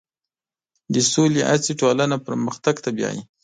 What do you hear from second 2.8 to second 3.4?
ته بیایي.